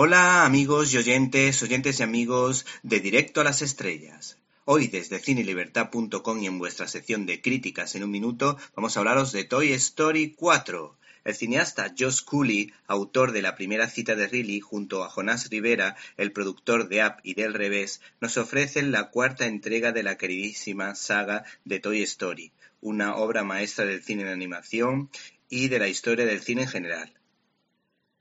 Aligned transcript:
Hola 0.00 0.44
amigos 0.44 0.94
y 0.94 0.96
oyentes, 0.96 1.60
oyentes 1.60 1.98
y 1.98 2.04
amigos 2.04 2.66
de 2.84 3.00
Directo 3.00 3.40
a 3.40 3.44
las 3.44 3.62
Estrellas. 3.62 4.38
Hoy 4.64 4.86
desde 4.86 5.18
cinelibertad.com 5.18 6.40
y 6.40 6.46
en 6.46 6.60
vuestra 6.60 6.86
sección 6.86 7.26
de 7.26 7.42
críticas 7.42 7.96
en 7.96 8.04
un 8.04 8.12
minuto 8.12 8.56
vamos 8.76 8.96
a 8.96 9.00
hablaros 9.00 9.32
de 9.32 9.42
Toy 9.42 9.72
Story 9.72 10.34
4. 10.36 10.96
El 11.24 11.34
cineasta 11.34 11.92
Josh 11.98 12.22
Cooley, 12.22 12.72
autor 12.86 13.32
de 13.32 13.42
la 13.42 13.56
primera 13.56 13.90
cita 13.90 14.14
de 14.14 14.28
Riley, 14.28 14.60
junto 14.60 15.02
a 15.02 15.10
Jonás 15.10 15.50
Rivera, 15.50 15.96
el 16.16 16.30
productor 16.30 16.88
de 16.88 17.04
Up 17.04 17.14
y 17.24 17.34
del 17.34 17.52
Revés, 17.52 18.00
nos 18.20 18.36
ofrecen 18.36 18.92
la 18.92 19.10
cuarta 19.10 19.46
entrega 19.46 19.90
de 19.90 20.04
la 20.04 20.16
queridísima 20.16 20.94
saga 20.94 21.42
de 21.64 21.80
Toy 21.80 22.02
Story, 22.02 22.52
una 22.80 23.16
obra 23.16 23.42
maestra 23.42 23.84
del 23.84 24.04
cine 24.04 24.22
en 24.22 24.28
animación 24.28 25.10
y 25.50 25.66
de 25.66 25.80
la 25.80 25.88
historia 25.88 26.24
del 26.24 26.40
cine 26.40 26.62
en 26.62 26.68
general. 26.68 27.18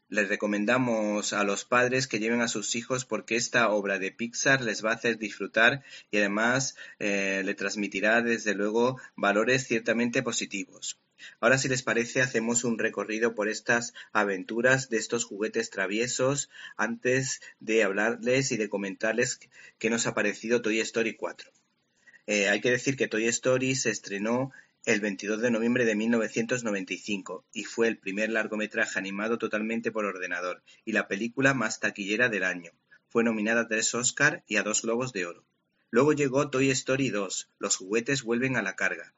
Les 0.10 0.30
recomendamos 0.30 1.34
a 1.34 1.44
los 1.44 1.66
padres 1.66 2.07
que 2.07 2.20
lleven 2.20 2.39
a 2.39 2.48
sus 2.48 2.75
hijos 2.75 3.04
porque 3.04 3.36
esta 3.36 3.70
obra 3.70 4.00
de 4.00 4.11
Pixar 4.11 4.61
les 4.61 4.84
va 4.84 4.92
a 4.92 4.96
hacer 4.96 5.18
disfrutar 5.18 5.84
y 6.11 6.18
además 6.20 6.78
eh, 7.00 7.42
le 7.43 7.56
transmitirá 7.56 8.21
desde 8.21 8.54
luego 8.54 9.01
valores 9.18 9.68
ciertamente 9.68 10.24
positivos. 10.24 10.98
Ahora 11.42 11.57
si 11.57 11.68
les 11.68 11.84
parece 11.84 12.21
hacemos 12.21 12.64
un 12.64 12.79
recorrido 12.79 13.36
por 13.36 13.50
estas 13.50 13.93
aventuras 14.14 14.89
de 14.89 14.98
estos 14.98 15.25
juguetes 15.25 15.71
traviesos 15.71 16.50
antes 16.78 17.42
de 17.60 17.84
hablarles 17.84 18.54
y 18.54 18.57
de 18.57 18.70
comentarles 18.70 19.39
qué 19.78 19.89
nos 19.89 20.07
ha 20.07 20.14
parecido 20.14 20.62
Toy 20.62 20.79
Story 20.79 21.18
4. 21.18 21.51
Eh, 22.28 22.48
hay 22.48 22.62
que 22.62 22.71
decir 22.71 22.96
que 22.96 23.07
Toy 23.07 23.28
Story 23.28 23.76
se 23.76 23.89
estrenó 23.89 24.51
el 24.87 25.01
22 25.01 25.41
de 25.41 25.51
noviembre 25.51 25.83
de 25.83 25.96
1995 25.96 27.45
y 27.51 27.65
fue 27.65 27.89
el 27.89 27.97
primer 27.97 28.29
largometraje 28.29 28.97
animado 28.97 29.37
totalmente 29.37 29.91
por 29.91 30.05
ordenador 30.05 30.64
y 30.86 30.93
la 30.93 31.09
película 31.09 31.54
más 31.54 31.82
taquillera 31.82 32.30
del 32.30 32.45
año. 32.45 32.72
Fue 33.09 33.25
nominada 33.25 33.61
a 33.64 33.67
tres 33.67 33.94
Oscar 33.94 34.45
y 34.47 34.56
a 34.56 34.64
dos 34.64 34.84
Globos 34.84 35.12
de 35.12 35.25
Oro. 35.25 35.45
Luego 35.89 36.14
llegó 36.14 36.50
Toy 36.50 36.70
Story 36.72 37.09
2, 37.09 37.50
Los 37.59 37.75
juguetes 37.75 38.23
vuelven 38.23 38.56
a 38.56 38.62
la 38.62 38.78
carga. 38.78 39.14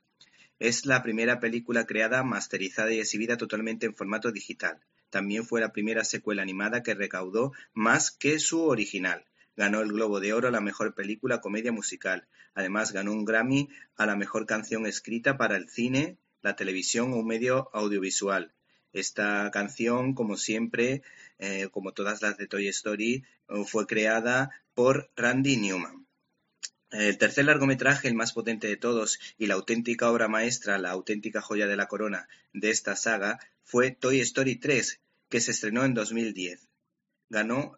Es 0.57 0.87
la 0.87 1.03
primera 1.03 1.39
película 1.39 1.85
creada, 1.85 2.23
masterizada 2.23 2.91
y 2.91 2.99
exhibida 2.99 3.37
totalmente 3.37 3.85
en 3.85 3.93
formato 3.93 4.31
digital. 4.31 4.79
También 5.11 5.45
fue 5.45 5.61
la 5.61 5.71
primera 5.71 6.03
secuela 6.03 6.41
animada 6.41 6.81
que 6.81 6.95
recaudó 6.95 7.51
más 7.75 8.09
que 8.09 8.39
su 8.39 8.63
original. 8.63 9.23
Ganó 9.59 9.81
el 9.81 9.91
Globo 9.91 10.21
de 10.21 10.31
Oro 10.31 10.47
a 10.47 10.51
la 10.51 10.61
mejor 10.61 10.95
película 10.95 11.41
comedia 11.41 11.73
musical. 11.73 12.29
Además, 12.53 12.93
ganó 12.93 13.11
un 13.11 13.25
Grammy 13.25 13.67
a 13.97 14.05
la 14.05 14.15
mejor 14.15 14.45
canción 14.45 14.85
escrita 14.85 15.35
para 15.35 15.57
el 15.57 15.67
cine, 15.67 16.17
la 16.41 16.55
televisión 16.55 17.11
o 17.11 17.17
un 17.17 17.27
medio 17.27 17.69
audiovisual. 17.73 18.53
Esta 18.93 19.51
canción, 19.51 20.13
como 20.13 20.37
siempre, 20.37 21.01
eh, 21.39 21.67
como 21.73 21.91
todas 21.91 22.21
las 22.21 22.37
de 22.37 22.47
Toy 22.47 22.69
Story, 22.69 23.25
fue 23.65 23.85
creada 23.85 24.49
por 24.73 25.11
Randy 25.17 25.57
Newman. 25.57 26.07
El 26.91 27.17
tercer 27.17 27.43
largometraje, 27.43 28.07
el 28.07 28.15
más 28.15 28.31
potente 28.31 28.67
de 28.67 28.77
todos 28.77 29.19
y 29.37 29.47
la 29.47 29.55
auténtica 29.55 30.09
obra 30.09 30.29
maestra, 30.29 30.77
la 30.77 30.91
auténtica 30.91 31.41
joya 31.41 31.67
de 31.67 31.75
la 31.75 31.89
corona 31.89 32.29
de 32.53 32.69
esta 32.69 32.95
saga, 32.95 33.39
fue 33.65 33.91
Toy 33.91 34.21
Story 34.21 34.55
3, 34.55 35.01
que 35.27 35.41
se 35.41 35.51
estrenó 35.51 35.83
en 35.83 35.95
2010. 35.95 36.69
Ganó 37.27 37.77